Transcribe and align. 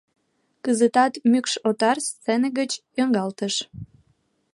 Кызытат 0.65 1.13
«Мӱкш 1.31 1.53
отар» 1.69 1.97
сцене 2.09 2.47
гыч 2.59 2.71
йоҥгалтеш. 2.97 3.55